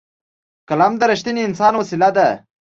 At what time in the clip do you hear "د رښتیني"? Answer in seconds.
0.99-1.41